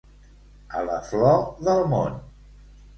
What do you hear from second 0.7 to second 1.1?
A la